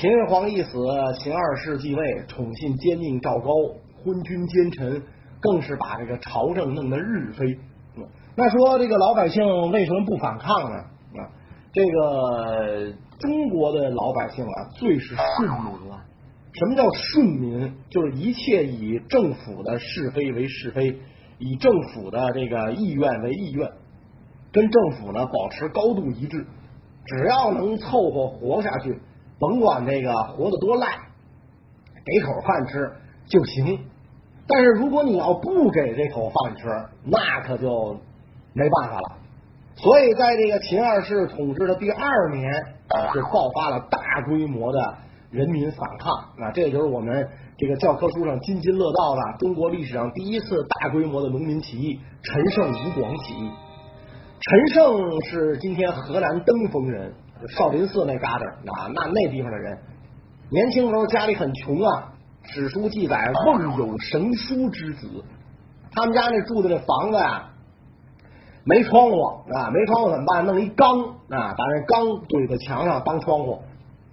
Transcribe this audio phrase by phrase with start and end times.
[0.00, 0.70] 秦始皇一死，
[1.18, 3.50] 秦二世继位，宠信奸佞赵高，
[3.96, 5.02] 昏君奸臣，
[5.40, 7.58] 更是把这个朝政弄得日非。
[8.36, 10.76] 那说这个老百姓为什么不反抗呢？
[11.18, 11.26] 啊，
[11.72, 16.00] 这个中国的老百姓啊，最是顺民了。
[16.52, 17.74] 什么叫顺民？
[17.90, 20.96] 就是一切以政府的是非为是非，
[21.40, 23.68] 以政府的这个意愿为意愿，
[24.52, 26.46] 跟政府呢保持高度一致。
[27.04, 29.00] 只要能凑合活下去，
[29.38, 30.86] 甭管这个活得多赖，
[32.04, 32.90] 给口饭吃
[33.26, 33.78] 就行。
[34.46, 36.66] 但是如果你要不给这口饭吃，
[37.04, 37.96] 那可就
[38.54, 39.18] 没办法了。
[39.76, 42.50] 所以在这个秦二世统治的第二年，
[43.14, 44.94] 就爆发了大规模的
[45.30, 46.12] 人民反抗
[46.44, 53.50] 啊，这就是我们这个教科书上津津乐道的中国历史上第一次大规模的农民起义——陈胜吴广起义。
[54.40, 57.12] 陈胜是今天河南登封人，
[57.46, 59.78] 少林寺那旮瘩啊，那那地方的人，
[60.50, 62.12] 年轻时候家里很穷啊。
[62.42, 65.22] 史书记载，瓮有神书之子。
[65.92, 67.50] 他们家那住的那房子呀，
[68.64, 69.22] 没窗户
[69.52, 70.46] 啊，没窗户怎么办？
[70.46, 73.60] 弄一缸啊，把那缸怼在墙上当窗户。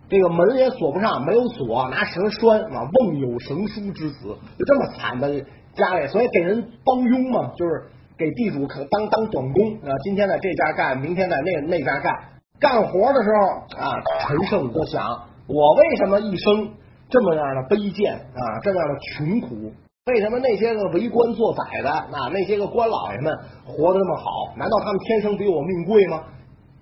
[0.10, 2.90] 这个门也锁不上，没有锁，拿绳拴啊。
[2.92, 5.42] 瓮有神书之子，就这么惨的
[5.74, 7.86] 家里，所以给人帮佣嘛，就是。
[8.18, 9.92] 给地主可当当短工啊！
[10.06, 12.14] 今天在这家干，明天在那那家干。
[12.60, 15.04] 干活的时候啊，陈胜就想：
[15.48, 16.72] 我为什么一生
[17.10, 19.74] 这么样的卑贱啊，这样的穷苦？
[20.06, 24.54] 为什么那些个为官做宰的啊，那些个官老爷们活得那么好？
[24.56, 26.24] 难道他们天生比我命贵吗？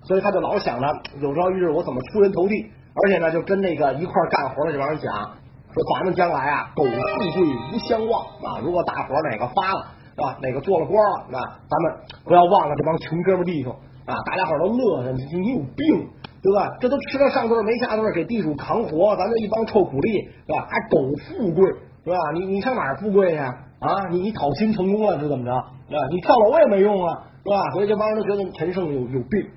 [0.04, 0.86] 所以他就老想着，
[1.20, 2.70] 有朝一日我怎么出人头地？
[3.02, 8.60] 而且呢，就跟那个一块干活的这帮人讲，说咱们将来啊，苟富贵无相忘啊！
[8.62, 9.86] 如果大伙哪个发了。
[10.14, 10.38] 是吧？
[10.40, 11.26] 哪个做了官了？
[11.28, 11.92] 那咱们
[12.24, 13.74] 不要忘了这帮穷哥们弟兄
[14.06, 14.14] 啊！
[14.26, 16.08] 大家伙都乐着，你你有病
[16.42, 16.76] 对吧？
[16.80, 20.66] 这都吃了上顿没下顿，给地主扛活，咱这一帮臭苦力是吧？
[20.68, 21.64] 还苟富贵
[22.04, 22.16] 是吧？
[22.34, 24.08] 你你上哪儿富贵去啊？
[24.10, 25.52] 你你讨薪成功了是怎么着？
[25.52, 26.06] 啊？
[26.10, 27.70] 你跳楼也没用啊，是吧？
[27.72, 29.48] 所以这帮人都觉得陈胜有有病。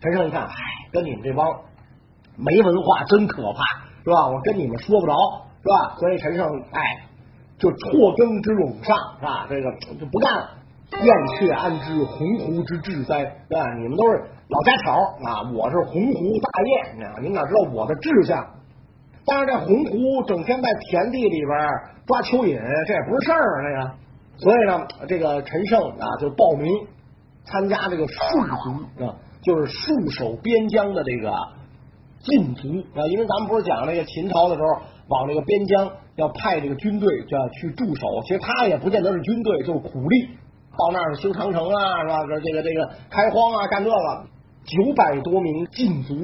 [0.00, 0.52] 陈胜一看，唉，
[0.92, 1.46] 跟你们这帮
[2.36, 3.60] 没文化真可怕，
[4.04, 4.28] 是吧？
[4.28, 5.14] 我跟你们说不着，
[5.62, 5.96] 是吧？
[5.98, 7.04] 所以陈胜，哎。
[7.58, 9.44] 就辍耕之垄上是吧？
[9.50, 9.62] 这个
[9.98, 10.50] 就不干了。
[10.90, 13.24] 燕雀安知鸿鹄之志哉？
[13.48, 13.74] 对吧？
[13.74, 17.14] 你们都是老家巧啊，我是鸿鹄大雁啊！
[17.20, 18.44] 你们哪知道我的志向？
[19.26, 21.50] 但是这鸿鹄整天在田地里边
[22.06, 23.60] 抓蚯蚓，这也不是事儿啊！
[23.62, 23.94] 这个，
[24.38, 26.66] 所以呢，这个陈胜啊就报名
[27.44, 31.32] 参加这个戍卒啊，就是戍守边疆的这个
[32.20, 33.06] 禁卒啊。
[33.06, 34.82] 因为咱们不是讲那个秦朝的时候。
[35.08, 38.06] 往这个边疆要派这个军队，就要去驻守。
[38.26, 40.28] 其实他也不见得是军队，就是苦力，
[40.78, 42.18] 到那儿修长城啊，是吧？
[42.42, 43.96] 这个这个开荒啊，干这个。
[44.64, 46.14] 九百多名禁卒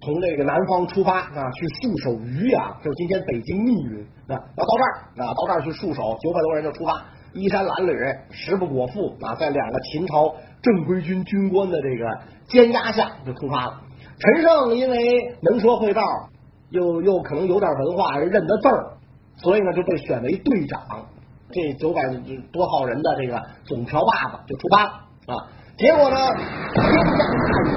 [0.00, 4.34] 从这个南方出发啊，去戍守渔阳，就是今天北京密云啊。
[4.56, 4.90] 要到这儿
[5.22, 12.04] 啊，到这儿去戍守，九百多人就出发，衣衫褴褛，食不果腹啊，在两个秦朝正规军军官的这个
[12.48, 13.80] 监押下就出发了。
[14.18, 14.98] 陈胜因为
[15.42, 16.02] 能说会道。
[16.72, 18.92] 又又可能有点文化，认得字儿，
[19.38, 21.04] 所以呢就被选为队长。
[21.52, 22.02] 这九百
[22.52, 24.90] 多号人的这个总瓢把子就出发了
[25.26, 25.46] 啊。
[25.76, 26.16] 结果呢，
[26.74, 27.24] 天降大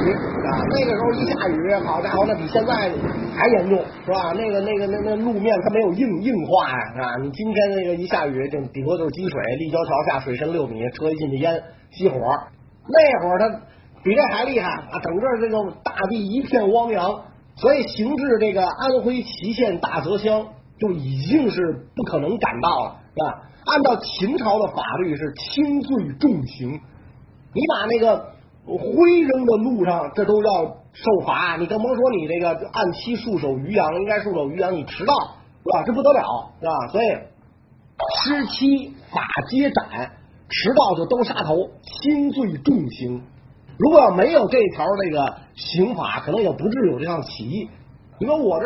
[0.03, 0.59] 雨啊！
[0.75, 2.91] 那个时候一下雨，好家伙，那比现在
[3.33, 4.33] 还严重，是吧？
[4.33, 7.16] 那个那个那那路面它没有硬硬化呀，是吧？
[7.22, 11.63] 你今天那个一下雨，就顶多就是积水，立交桥下水深六米，车一进去淹
[11.94, 12.19] 熄火。
[12.85, 13.62] 那会儿它
[14.03, 15.00] 比这还厉害啊！
[15.01, 17.22] 整个这个大地一片汪洋。
[17.56, 20.47] 所以，行至这个安徽祁县大泽乡，
[20.79, 23.41] 就已经是不可能赶到了，是吧？
[23.66, 28.18] 按照秦朝的法律是轻罪重刑，你把那个
[28.66, 31.56] 灰扔到路上，这都要受罚。
[31.57, 35.84] 你更甭说你这个按期戍守渔阳，应该戍守渔阳，你迟到，啊？
[35.85, 36.88] 这不得了，是吧？
[36.91, 37.07] 所以，
[38.25, 40.12] 失期法皆斩，
[40.50, 43.21] 迟到就都杀头，轻罪重刑。
[43.77, 47.69] 如果要没有这条这个刑法，可能也不至于有这样起义。
[48.19, 48.66] 你说我这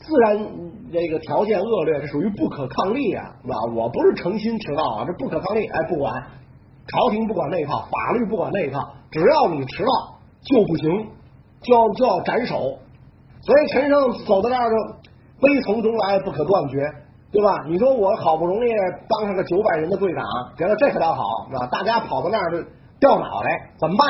[0.00, 0.36] 自然
[0.92, 3.54] 这个条件恶劣，这属于不可抗力啊，是吧？
[3.76, 5.66] 我不是诚心迟到啊，这不可抗力。
[5.66, 6.12] 哎，不管
[6.88, 8.80] 朝廷不管那一套，法律不管那一套，
[9.10, 11.06] 只要你迟到就不行，
[11.62, 12.78] 就要就要斩首。
[13.42, 14.76] 所以陈胜走到那儿就
[15.40, 16.78] 悲从中来，不可断绝，
[17.30, 17.64] 对吧？
[17.68, 18.70] 你说我好不容易
[19.08, 20.24] 当上个九百人的队长，
[20.56, 21.66] 觉得这可倒好，是吧？
[21.70, 22.68] 大家跑到那儿就。
[23.00, 24.06] 掉脑袋怎么办？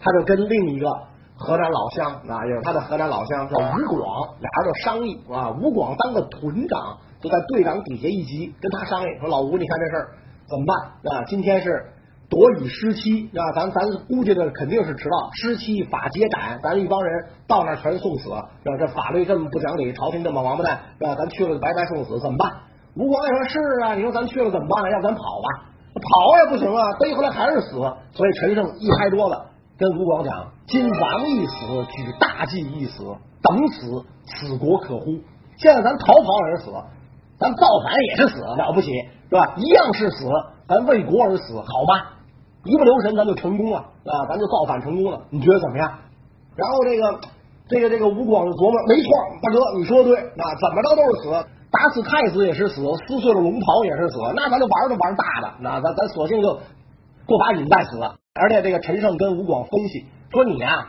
[0.00, 0.88] 他就跟另一个
[1.38, 5.54] 河南老乡啊，也是他的河南老乡叫吴广，俩人就商议啊。
[5.62, 10.08] 吴广当个屯长，就在队长底下一级，跟他商议说：“老吴，你看这事儿
[10.48, 11.24] 怎么办啊？
[11.28, 11.92] 今天是
[12.28, 13.52] 夺以失期啊！
[13.54, 16.58] 咱咱估计的肯定是迟到，失期法皆斩。
[16.60, 18.76] 咱一帮人到那儿全送死，是吧？
[18.78, 21.14] 这法律这么不讲理，朝廷这么王八蛋，是吧？
[21.14, 22.52] 咱去了白白送死，怎么办？
[22.96, 24.90] 吴广也说：“是啊，你说咱去了怎么办？
[24.90, 25.64] 要不咱跑吧？
[25.94, 27.76] 跑也不行啊，逮回来还是死。
[28.12, 29.40] 所以陈胜一拍桌子，
[29.78, 31.54] 跟吴广讲：今王一死，
[31.94, 33.04] 举大计一死，
[33.40, 35.20] 等死，此国可乎？
[35.56, 36.72] 现在咱逃跑也是死，
[37.38, 38.90] 咱造反也是死，了不起
[39.30, 39.54] 是吧？
[39.56, 40.26] 一样是死，
[40.66, 42.10] 咱为国而死，好吗？
[42.64, 44.26] 一不留神，咱就成功了啊！
[44.28, 45.92] 咱就造反成功了，你觉得怎么样？
[46.56, 47.20] 然后这个
[47.68, 49.10] 这个这个吴广就琢磨：没错，
[49.40, 56.58] 大哥你说的对，啊怎么着都是死。”打死太子也是死，撕碎了龙袍也是死，那咱就玩就玩大的，那咱咱索性就
[57.26, 58.00] 过把瘾再死。
[58.38, 60.88] 而且这个陈胜跟吴广分析说：“你呀，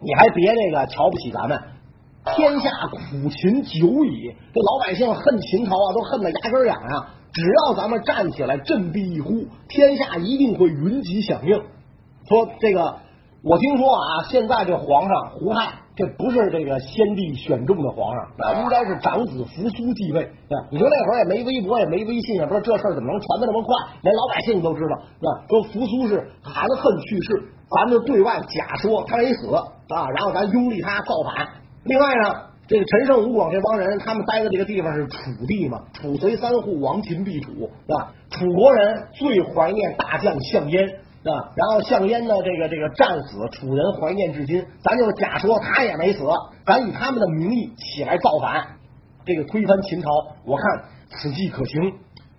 [0.00, 1.60] 你还别这个瞧不起咱们，
[2.24, 7.06] 天下苦秦久矣，这老百姓恨秦朝啊，都恨得牙根痒痒。
[7.32, 11.56] 只要咱们站起来振臂一呼，天下一定会云集响应。
[12.28, 12.98] 说这个，
[13.42, 20.26] 我听说啊，现在这皇上胡亥。”这不是这个先帝选中的皇上，那应该是长子扶苏继位。
[20.70, 25.44] 你说那会儿也没微博，也没微信，也不知道这事儿怎么能传的那么快，连老百姓都知道，是吧？
[25.50, 31.46] 说扶苏是含恨去世，咱们对外假说他没死啊，然后咱拥立他造反。
[31.84, 32.34] 另外呢，
[32.66, 38.12] 这个陈胜吴广这帮人，他们待的这个地方是楚地嘛，楚随三户，亡秦必楚，是吧？
[38.30, 41.00] 楚国人最怀念大将项燕。
[41.22, 44.64] 啊，然后项燕呢，这个这个战死，楚人怀念至今。
[44.82, 46.24] 咱就假说他也没死，
[46.64, 48.66] 咱以他们的名义起来造反，
[49.26, 50.08] 这个推翻秦朝。
[50.46, 50.64] 我看
[51.10, 51.92] 此计可行。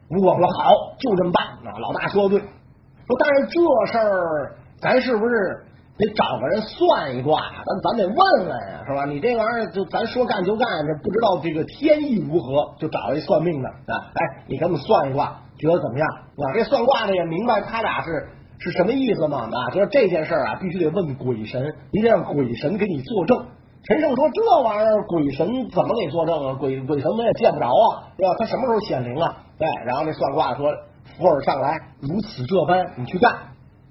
[0.09, 1.45] 吴广说好，就这么办。
[1.45, 2.39] 啊，老大说的对。
[2.39, 5.63] 说但是这事儿，咱是不是
[5.99, 7.39] 得找个人算一卦？
[7.39, 9.05] 咱咱得问问呀，是吧？
[9.05, 14.09] 你这玩意儿就咱说干就干，这不知道这个天意如何，就找一算命的啊。
[14.15, 16.07] 哎，你给我们算一卦，觉得怎么样？
[16.09, 18.27] 啊，这算卦的也明白他俩是。
[18.63, 19.49] 是什么意思嘛？
[19.51, 23.47] 啊，就是这件事啊，必须得问鬼神，你得让鬼神给你作证。
[23.83, 26.53] 陈胜说：“这玩意儿，鬼神怎么给作证啊？
[26.53, 28.35] 鬼鬼神我也见不着啊，是吧？
[28.37, 29.37] 他什么时候显灵啊？
[29.57, 29.67] 对。
[29.87, 30.71] 然后那算卦说
[31.17, 33.35] ：‘福尔上来，如此这般，你去干。’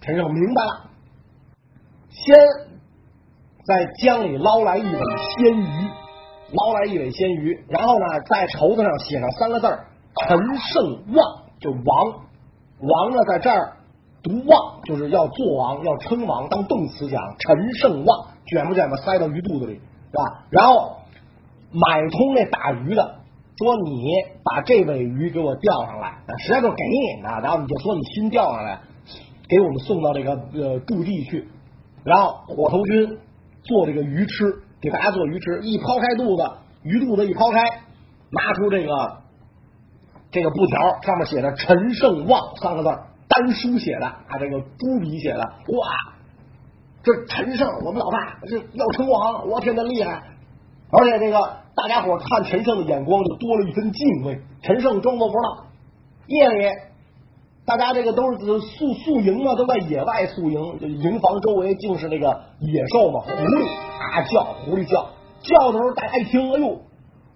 [0.00, 0.90] 陈胜明白了，
[2.08, 2.36] 先
[3.64, 5.88] 在江里捞来一尾鲜鱼，
[6.52, 9.66] 捞来一尾鲜鱼，然后呢，在绸子上写上三个字
[10.28, 12.12] 陈胜旺，就王
[12.78, 13.72] 王呢，在这儿。”
[14.22, 17.22] 独望就是要做王，要称王，当动词讲。
[17.38, 18.96] 陈胜望，卷不卷吧？
[18.98, 20.44] 塞到鱼肚子里，是吧？
[20.50, 20.96] 然后
[21.72, 23.16] 买通那打鱼的，
[23.56, 24.04] 说你
[24.44, 27.28] 把这尾鱼给我钓上来，实在就给你的。
[27.42, 28.80] 然后你就说你新钓上来，
[29.48, 31.48] 给我们送到这个呃驻地去。
[32.04, 33.18] 然后火头军
[33.62, 35.60] 做这个鱼吃，给大家做鱼吃。
[35.62, 36.42] 一抛开肚子，
[36.82, 37.62] 鱼肚子一抛开，
[38.30, 39.18] 拿出这个
[40.30, 42.90] 这个布条，上面写着“陈胜旺”三个字。
[43.40, 46.14] 单书写的，啊，这个朱笔写的，哇，
[47.02, 50.22] 这陈胜，我们老大这要称王，我天，的厉害！
[50.92, 51.38] 而且这个
[51.74, 54.40] 大家伙看陈胜的眼光就多了一分敬畏。
[54.62, 55.66] 陈胜装作不知道，
[56.26, 56.66] 夜里
[57.64, 65.08] 大家这个都是宿宿营嘛，都在野外宿营，营房周围尽是那个野兽嘛，狐狸啊叫，狐狸叫
[65.40, 66.66] 叫的时候，大家一听，哎呦，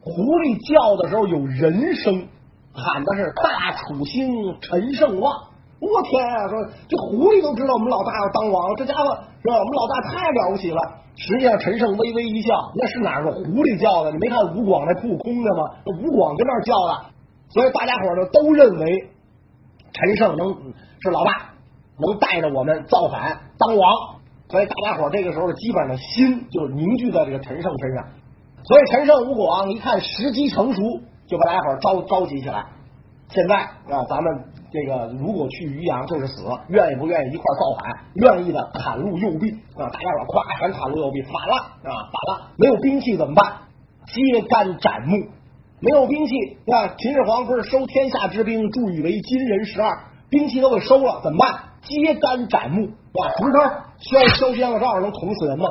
[0.02, 2.28] 狐狸叫的时候有人声，
[2.74, 5.53] 喊的是大楚兴陈胜旺。
[5.84, 6.48] 我天啊！
[6.48, 6.54] 说
[6.88, 9.04] 这狐狸都知道我们老大要当王，这家伙
[9.42, 9.54] 是吧？
[9.58, 10.80] 我们老大太了不起了。
[11.16, 14.10] 实际上，陈胜微微一笑，那是哪个狐狸叫的？
[14.10, 15.62] 你没看吴广那铺空的吗？
[15.86, 16.92] 那吴广跟那叫的，
[17.50, 19.10] 所以大家伙呢都认为
[19.92, 20.50] 陈胜能
[21.00, 21.54] 是老大，
[22.00, 23.84] 能带着我们造反当王。
[24.48, 28.04] 所以大家伙这个时候基本上心就凝聚在这个陈胜身上。
[28.64, 30.82] 所以陈胜、吴广一看时机成熟，
[31.26, 32.64] 就把大家伙召召集起来。
[33.28, 34.44] 现在啊，咱们。
[34.74, 37.94] 这个如果去渔阳就是死，愿意不愿意一块造反？
[38.14, 39.86] 愿意的袒露右臂啊！
[39.86, 41.54] 大家伙咵全袒露右臂，反了
[41.86, 41.94] 啊！
[42.10, 43.70] 反了，没有兵器怎么办？
[44.10, 45.14] 揭竿斩木，
[45.78, 46.34] 没有兵器
[46.66, 46.90] 啊！
[46.98, 51.54] 秦始皇不是收天下之兵，铸以为金人十二，兵器都给收了，怎么办？
[51.82, 53.30] 揭竿斩木是吧？
[53.38, 53.58] 竹头
[54.00, 55.66] 削削尖了照能捅死人吗？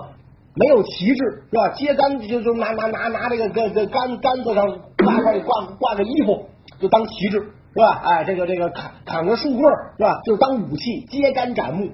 [0.55, 1.75] 没有旗帜是吧？
[1.75, 4.65] 揭竿就就拿拿拿拿这个杆杆杆子上
[5.03, 6.48] 挂块挂挂着衣服，
[6.79, 7.51] 就当旗帜。
[7.74, 8.01] 是吧？
[8.03, 9.63] 哎，这个这个砍砍个树棍
[9.98, 10.22] 是吧？
[10.25, 11.89] 就当武器，揭竿斩木，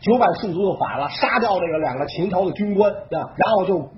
[0.00, 3.88] 九百戍卒就反了，杀掉这个两个秦朝的军官，然后就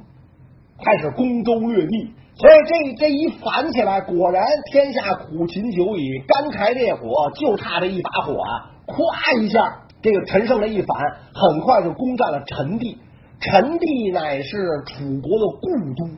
[0.84, 2.12] 开始攻州略地。
[2.34, 8.70] 所以这这一反起来，果然天下苦秦久矣，干柴烈火就差这一把火啊！
[8.86, 10.98] 咵一下，这个陈胜这一反，
[11.32, 12.98] 很快就攻占了陈地。
[13.40, 16.10] 陈地乃是楚国的故都，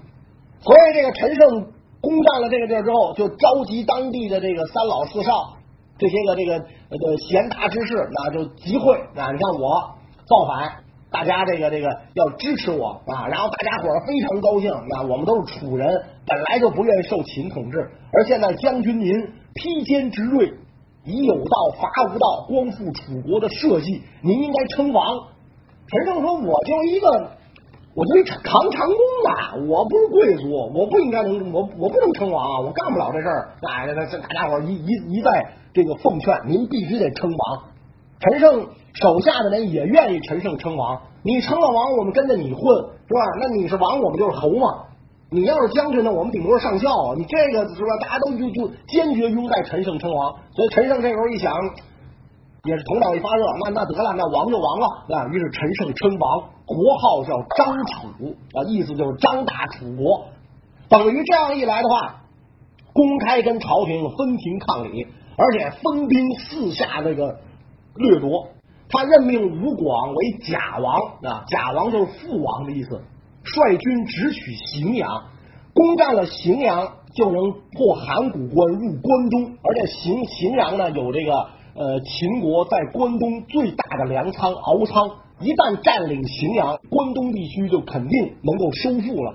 [0.63, 1.74] 所以这个陈胜。
[2.05, 5.57] 攻占了这个地儿之后，就召集当地的这个三老四少，
[5.99, 9.33] 这些个这个呃贤达之士，那就集会啊！
[9.33, 9.95] 你看我
[10.27, 13.27] 造反，大家这个这个要支持我啊！
[13.29, 19.13] 然后大家伙非常高兴，那我们都是楚人，本来就不愿意受秦统治，而现在将军您
[19.55, 20.53] 披坚执锐，
[21.05, 25.07] 以有道伐无道，光复楚国的社稷，您应该称王。
[25.87, 27.31] 陈胜说：“我就一个。”
[27.95, 28.97] 我就是扛长弓
[29.31, 29.55] 啊！
[29.69, 33.55] 我不是贵族，我不应该能我我不能称王啊，我干不了这事儿。
[33.63, 35.31] 哎，这这大家伙一一一再
[35.73, 37.63] 这个奉劝，您必须得称王。
[38.19, 41.03] 陈胜手下的人也愿意陈胜称王。
[41.23, 42.63] 你称了王，我们跟着你混，
[43.07, 43.21] 是吧？
[43.41, 44.87] 那你是王，我们就是侯嘛。
[45.31, 47.15] 你要是将军呢，我们顶多是上校啊。
[47.17, 47.89] 你这个是吧？
[48.01, 50.35] 大家都就就坚决拥戴陈胜称王。
[50.51, 51.55] 所以陈胜这时候一想。
[52.65, 55.29] 也是头脑一发热，那那得了，那王就王了啊！
[55.31, 60.25] 于是陈胜称王，国号叫张楚啊，意思就是张大楚国。
[60.89, 62.23] 等于这样一来的话，
[62.95, 65.07] 公开跟朝廷分庭抗礼，
[65.37, 67.37] 而且分兵四下这个
[67.97, 68.49] 掠夺。
[68.89, 73.03] 他任命吴广为假王啊，假王就是父王的意思，
[73.43, 75.25] 率军直取荥阳，
[75.75, 81.47] 攻占了荥阳就能破函谷关入关东，而且荥荥阳呢有这个。
[81.77, 89.35] 呃，秦国在关东最大的粮仓敖仓，一旦占领荥阳，关东地区就肯定能够收复了。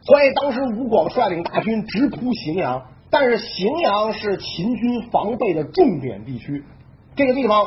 [0.00, 6.64] 所以当时吴广率领大军直扑荥阳，但是荥阳是秦军防备的重点地区，
[7.14, 7.64] 这个地方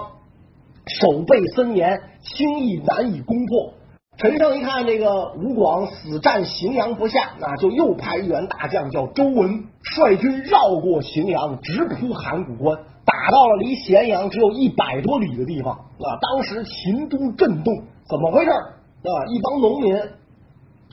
[0.86, 3.74] 守备森严，轻易难以攻破。
[4.18, 12.80] 陈胜一看这个吴广死战荥阳不下，那就又派一员大将叫周文率军绕过荥阳，直扑函谷关。
[13.10, 16.06] 打到了离咸阳只有一百多里的地方啊！
[16.22, 17.74] 当时秦都震动，
[18.08, 19.26] 怎么回事啊？
[19.30, 19.96] 一帮农民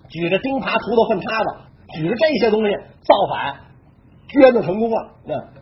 [0.08, 1.48] 举着钉耙、锄头、粪叉子，
[1.94, 3.54] 举着这些东西造反，
[4.28, 5.10] 捐的成功了。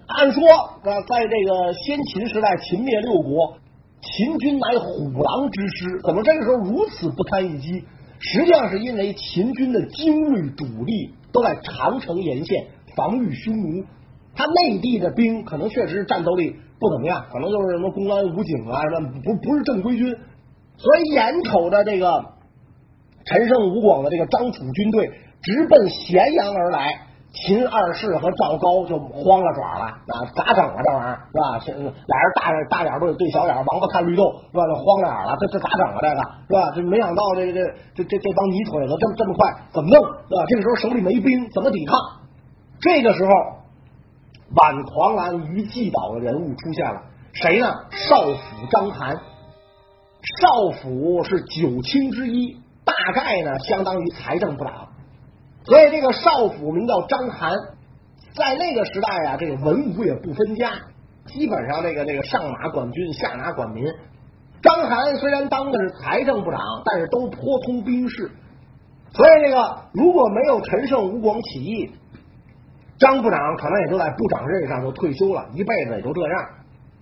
[0.06, 3.56] 按说啊，在这个先秦时代，秦灭六国，
[4.00, 7.84] 秦军乃虎狼之师，怎么这个时候如此不堪一击？
[8.20, 13.84] 实际上是因为秦军的精锐主力都在长城沿线防御匈奴。
[14.36, 20.10] 他内地的兵可能确实战斗力不怎么样，可能就是什么公安、武警啊，什么不不是正规军，
[20.76, 22.24] 所以眼瞅着这个
[23.24, 25.08] 陈胜、吴广的这个张楚军队
[25.40, 26.92] 直奔咸阳而来，
[27.32, 30.16] 秦二世和赵高就慌了爪了啊！
[30.36, 30.76] 咋整啊？
[30.82, 31.94] 这玩意儿是吧？
[32.06, 34.62] 俩人大眼大眼对对小眼，王八看绿豆是吧？
[34.74, 35.98] 慌了眼了，这这咋整啊？
[36.02, 36.72] 这个是吧？
[36.74, 37.62] 这没想到这个这
[37.94, 40.44] 这这这帮泥腿子这么这么快，怎么弄是吧？
[40.48, 41.96] 这个时候手里没兵，怎么抵抗？
[42.80, 43.30] 这个时候。
[44.54, 47.66] 挽狂澜于既倒的人物出现了，谁呢？
[47.90, 49.18] 少府张邯。
[50.40, 54.88] 少府是九卿之一，大概呢相当于财政部长，
[55.64, 57.56] 所以这个少府名叫张邯。
[58.34, 60.72] 在那个时代啊，这个文武也不分家，
[61.26, 63.84] 基本上这个这个上马管军，下马管民。
[64.62, 68.30] 张邯虽然当的是财政部长，但是都颇通兵事，
[69.12, 71.90] 所以这个如果没有陈胜吴广起义。
[73.04, 76.49] 张部长可能也就在部长任上就退休了，一辈子也就这样。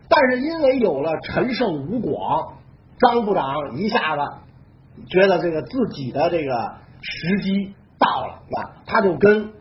[0.08, 2.54] 但是因为有了陈胜吴广，
[2.98, 4.22] 张部长一下子
[5.06, 9.52] 觉得这个自己的这个时机到了，啊，他就跟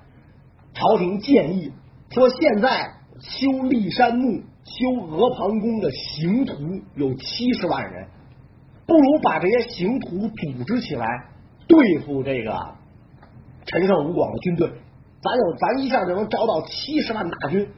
[0.74, 1.72] 朝廷建议
[2.10, 6.56] 说：现在修骊山墓、修阿房宫的刑徒
[6.96, 8.08] 有七十万人，
[8.88, 11.06] 不如把这些刑徒组织起来
[11.68, 12.76] 对付这个
[13.68, 14.72] 陈胜吴广的军队。
[15.22, 17.70] 咱有，咱一下就能招到七十万大军。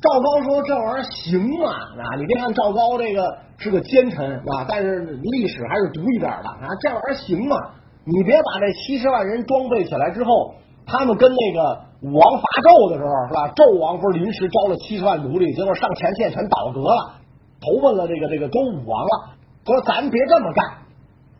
[0.00, 1.70] 赵高说：“这玩意儿行吗？
[1.72, 6.68] 啊，你别看赵高这个是个奸臣啊，但是历史还是读一点的啊。
[6.80, 7.56] 这玩意儿行吗？
[8.04, 10.54] 你别把这七十万人装备起来之后，
[10.86, 13.48] 他们跟那个武王伐纣的时候是吧？
[13.56, 17.20] 纣王不是临时招了七十万奴隶，结果上前线全倒戈了，
[17.60, 19.36] 投奔了这个这个周武王了。
[19.64, 20.64] 说咱别这么干。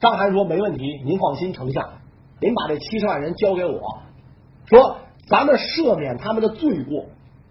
[0.00, 1.84] 张邯说：没问题，您放心，丞相，
[2.40, 3.80] 您把这七十万人交给我。
[4.66, 4.96] 说。
[5.28, 7.06] 咱们赦免他们的罪过，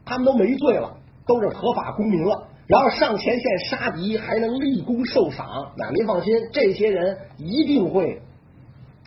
[0.06, 2.48] 他们都没罪了，都是合法公民了。
[2.66, 5.74] 然后上前线杀敌，还能立功受赏。
[5.78, 8.22] 那您放心，这些人一定会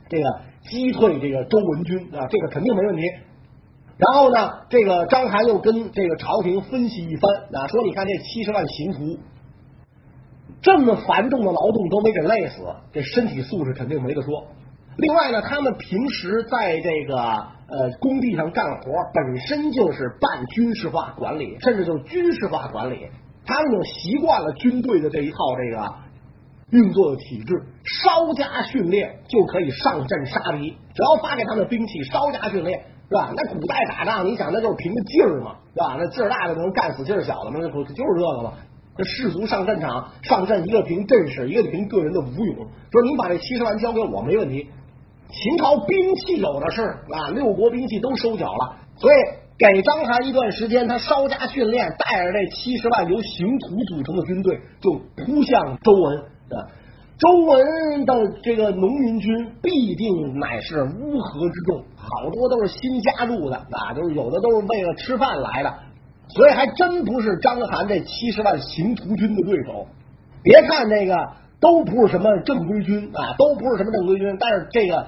[0.09, 3.03] 这个击退这个周文军啊，这个肯定没问题。
[3.99, 9.19] 然后呢，这个章邯又跟这个朝廷分析一番啊，说你看这七十万刑徒，
[10.61, 14.49] 这么繁重的劳动都没给累死，这身体素质肯定没得说。
[14.99, 23.09] 另外呢，他们平时在这个呃工地上干活，本身就是半军事化管理，甚至就是军事化管理。
[23.45, 25.95] 他们已经习惯了军队的这一套这个
[26.71, 30.77] 运作的体制，稍加训练就可以上阵杀敌。
[30.95, 33.33] 只要发给他们兵器，稍加训练，是吧？
[33.37, 35.97] 那古代打仗，你想那就是凭个劲儿嘛，是吧？
[35.99, 37.59] 那劲儿大的能干死劲儿小的嘛？
[37.61, 38.55] 那不就是这个吗？
[38.97, 42.57] 这士卒上战场上阵，一个凭阵势，一个凭个人的武勇。
[42.91, 44.71] 说您把这七十万交给我没问题。
[45.29, 49.15] 秦朝兵器有的是啊，六国兵器都收缴了，所以
[49.59, 54.93] 给张邯一段时间，他稍加训练，带着这七十万由刑徒组成的军队就
[55.25, 56.23] 扑向周文。
[57.19, 65.75] 周文的这个农民军必定乃是乌合之众，好多都是新加入的啊，就是有的都是为了吃饭来的，
[66.29, 69.87] 所以还真不是张邯这七十万刑徒军的对手。
[70.43, 71.15] 别看这个
[71.61, 75.07] 都不是什么正规军啊，都不是什么正规军，但是这个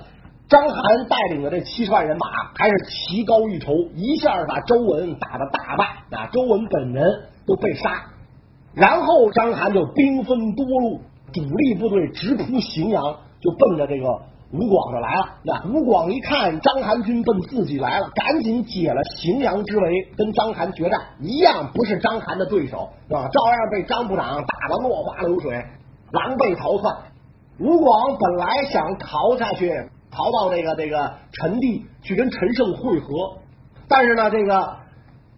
[0.49, 7.05] 张邯带领的这七十万人马还是棋高一筹，一下把周文打的大败啊，周文本人
[7.47, 8.07] 都被杀，
[8.75, 11.01] 然后张邯就兵分多路。
[11.31, 13.05] 主力部队直扑荥阳，
[13.43, 14.09] 就奔着这个
[14.51, 15.29] 吴广就来了。
[15.45, 25.63] 那吴广一看章邯军奔自己来了，赶紧解了荥阳之围，跟章邯决战，一样不是章邯的对手，啊，照样被张部长打得落花流水，
[26.13, 26.97] 狼狈逃窜。
[27.59, 29.71] 吴广本来想逃下去，
[30.11, 33.39] 逃到这个这个陈地去跟陈胜会合，
[33.89, 34.77] 但是呢，这个。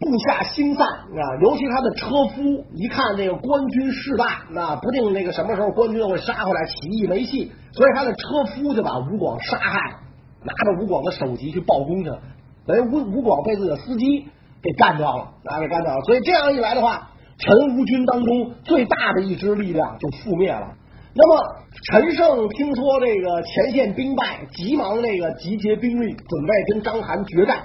[0.03, 9.97] 部下心散啊，尤其他的车夫一看这个官军势大，那不定那个什么时候官军会杀回来，起义没戏，所以他的车夫就把吴广杀害，
[10.43, 12.19] 拿着吴广的首级去报功去了，
[12.67, 14.27] 等于吴吴广被自己的司机
[14.63, 16.01] 给干掉了，啊，给干掉了。
[16.05, 17.10] 所以这样一来的话，
[17.41, 20.75] 陈吴军当中最大的一支力量就覆灭了。
[21.15, 21.57] 那么
[21.91, 27.65] 陈胜听说这个前线兵败，急忙那个集结兵力，准备跟章邯决战。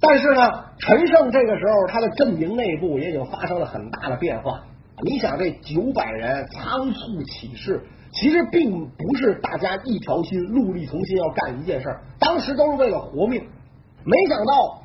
[0.00, 4.62] 但是呢，陈胜这个时候他的阵营内部也已经发生了很大的变化。
[5.04, 11.86] 你想，这九百人仓促起事，其实并不是大家一条心、戮力同心要干一件事，
[12.18, 13.42] 当时都是为了活命。
[14.04, 14.82] 没想到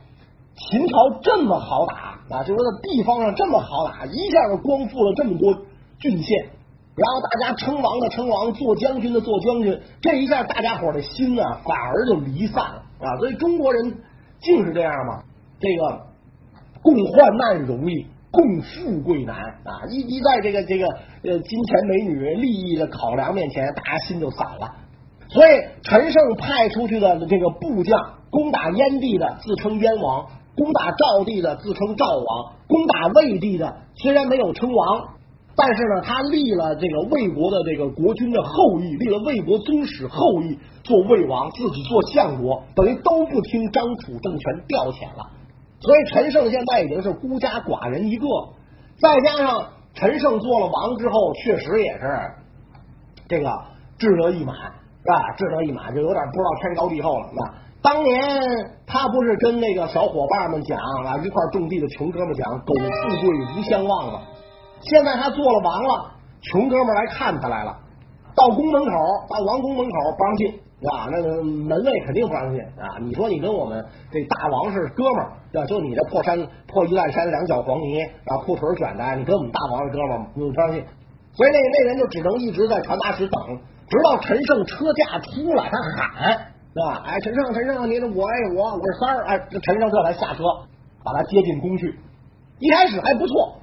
[0.56, 5.54] 秦朝这么好打啊，就说在地方上这么好打，一下就光复了这么多
[6.00, 6.50] 郡县，
[6.96, 13.18] 然后大家称王的称王，做将军的做将军，这一下大家伙的心呢反而就离散了啊。
[13.20, 13.96] 所以中国人。
[14.44, 15.22] 净是这样嘛？
[15.60, 16.08] 这个
[16.82, 19.86] 共患难容易，共富贵难啊！
[19.88, 24.78] 一一在这个这个呃金钱美女利益的考量面前，大家心就散了。
[25.30, 25.50] 所以
[25.84, 35.10] 陈胜派出去的这个部将，攻打燕地的自称燕王，攻打赵地的自称赵王，攻打魏地的虽然没有称王，
[35.56, 40.58] 但是呢，他立了这个魏国的这个国君的后裔，立了魏国宗室后裔。
[40.84, 45.30] 做魏王，自己做相国，等于都不听张楚政权调遣了。
[45.80, 48.26] 所以陈胜现在已经是孤家寡人一个，
[49.00, 52.32] 再加上陈胜做了王之后，确实也是
[53.28, 53.48] 这个
[54.00, 55.36] 志得意满，是吧？
[55.38, 57.30] 志得意满，就有点不知道天高地厚了。
[57.36, 58.20] 那当年
[58.86, 64.22] 他不是跟那个小伙伴们讲啊，一块种地的穷哥们讲“苟富贵无相忘”吗。
[64.82, 67.78] 现在他做了王了，穷哥们来看他来了，
[68.36, 68.92] 到宫门口，
[69.30, 70.60] 到王宫门口不让进。
[70.82, 72.98] 啊，那个门卫肯定不让进啊！
[73.04, 75.68] 你说你跟我们这大王是哥们儿，对吧？
[75.68, 80.84] 就你这破山破衣烂衫，两脚黄泥，啊裤腿卷的，你跟我们大王是哥们儿，不让进。
[81.34, 87.04] 所以那那人就只能一直在传达室等，直到陈胜车驾出来，他喊，是吧？
[87.06, 90.44] 哎，陈胜，陈胜，你我爱我我是三儿，哎，陈胜这才下车，
[91.04, 92.00] 把他接进宫去。
[92.60, 93.56] 一开始还不错，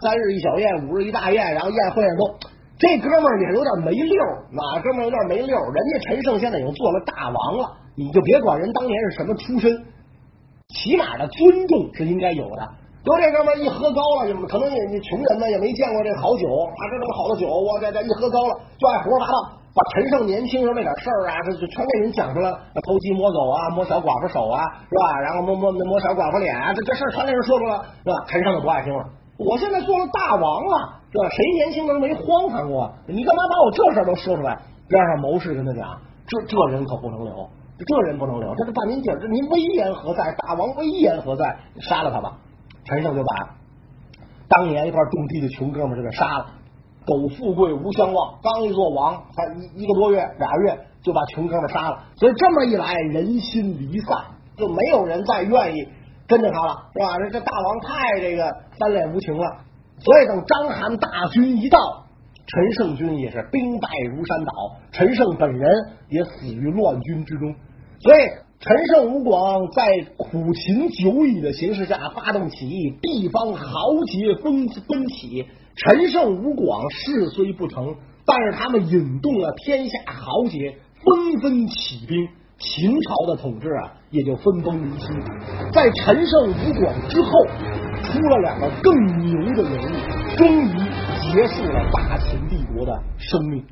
[0.00, 2.34] 三日一小宴，五日一大宴，然后宴会上都。
[2.76, 4.18] 这哥们儿也有点没溜
[4.50, 9.70] 哪哥们儿有点没溜人家陈胜现在已经做了大王了，你就别管人当年是什么出身，
[10.74, 12.68] 起码的尊重是应该有的。
[13.04, 22.48] 就这哥们儿一喝高了，可能也你穷人呢也没见过这好酒啊，这这么好的酒，我这这一喝高了就爱胡说八道，把陈胜年轻时候那点事儿啊，这就全给人讲出来，
[22.86, 25.20] 偷鸡摸狗啊，摸小寡妇手啊，是吧？
[25.20, 28.14] 然后摸摸摸小寡妇脸啊，这这事儿全给人说出来，是吧？
[28.28, 29.02] 陈胜就不爱听了。
[29.36, 31.02] 我现在做了大王了。
[31.14, 31.28] 是吧？
[31.30, 32.90] 谁年轻人没荒唐过？
[33.06, 34.58] 你干嘛把我这事都说出来？
[34.88, 40.24] 边上谋士跟他讲，这这人可不能留，这人不能留，这是半您底，这您威严何在？
[40.38, 41.56] 大王威严何在？
[41.80, 42.32] 杀了他吧！
[42.84, 43.54] 陈胜就把
[44.48, 46.46] 当年一块种地的穷哥们就给杀了。
[47.06, 52.04] 苟富贵无相忘，刚一做王，才一一个多月俩月就把穷哥们杀了。
[52.16, 54.16] 所以这么一来，人心离散，
[54.56, 55.86] 就没有人再愿意
[56.26, 57.18] 跟着他了，是吧？
[57.18, 59.44] 这这大王太这个翻脸无情了。
[59.98, 61.78] 所以，等章邯大军一到，
[62.46, 64.52] 陈胜军也是兵败如山倒，
[64.90, 65.70] 陈胜本人
[66.08, 67.54] 也死于乱军之中。
[68.00, 68.20] 所以，
[68.60, 75.46] 陈胜吴广在苦秦久矣的形势下发动起义，地方豪杰纷纷起。
[75.76, 85.08] 陈胜吴广事虽不成，但是他们引动了天下豪杰纷纷起兵，秦朝的统治啊也就分崩离析。
[85.72, 87.30] 在陈胜吴广之后，
[88.04, 90.78] 出了两个更牛的人物，终于
[91.20, 93.64] 结束了大秦帝国的生命。